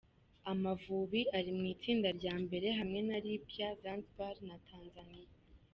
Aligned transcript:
Amavubi 0.51 1.21
ari 1.37 1.51
mu 1.57 1.63
itsinda 1.73 2.09
rya 2.19 2.33
mbere 2.43 2.67
hamwe 2.77 2.99
na 3.07 3.17
Libya, 3.25 3.67
Zanzibar 3.81 4.35
na 4.47 4.55
Tanzania. 4.69 5.31